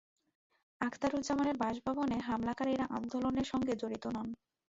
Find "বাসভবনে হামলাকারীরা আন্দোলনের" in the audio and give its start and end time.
1.57-3.45